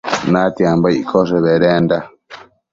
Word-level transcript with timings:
Natiambo 0.31 0.87
iccoshe 1.01 1.37
bedenda 1.45 1.97